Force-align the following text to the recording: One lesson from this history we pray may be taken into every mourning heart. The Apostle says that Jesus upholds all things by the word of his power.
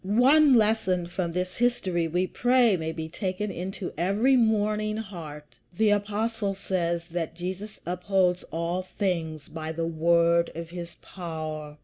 One 0.03 0.55
lesson 0.55 1.05
from 1.05 1.31
this 1.31 1.57
history 1.57 2.07
we 2.07 2.25
pray 2.25 2.75
may 2.75 2.91
be 2.91 3.07
taken 3.07 3.51
into 3.51 3.93
every 3.99 4.35
mourning 4.35 4.97
heart. 4.97 5.59
The 5.77 5.91
Apostle 5.91 6.55
says 6.55 7.07
that 7.09 7.35
Jesus 7.35 7.79
upholds 7.85 8.43
all 8.49 8.81
things 8.97 9.47
by 9.47 9.71
the 9.71 9.85
word 9.85 10.49
of 10.55 10.71
his 10.71 10.95
power. 11.03 11.77